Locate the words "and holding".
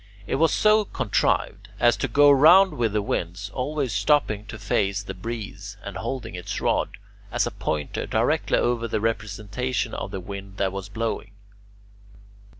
5.83-6.33